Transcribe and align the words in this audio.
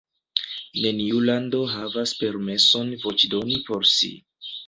Neniu 0.85 1.19
lando 1.29 1.59
havas 1.75 2.15
permeson 2.23 2.91
voĉdoni 3.05 3.61
por 3.71 3.87
si. 3.93 4.13